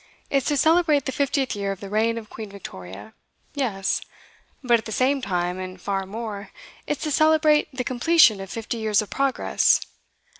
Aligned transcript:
It's 0.31 0.47
to 0.47 0.57
celebrate 0.57 1.05
the 1.05 1.11
fiftieth 1.11 1.55
year 1.55 1.71
of 1.71 1.79
the 1.79 1.87
reign 1.87 2.17
of 2.17 2.27
Queen 2.31 2.49
Victoria 2.49 3.13
yes: 3.53 4.01
but 4.63 4.79
at 4.79 4.85
the 4.85 4.91
same 4.91 5.21
time, 5.21 5.59
and 5.59 5.79
far 5.79 6.07
more, 6.07 6.49
it's 6.87 7.03
to 7.03 7.11
celebrate 7.11 7.67
the 7.71 7.83
completion 7.83 8.41
of 8.41 8.49
fifty 8.49 8.79
years 8.79 9.03
of 9.03 9.11
Progress. 9.11 9.79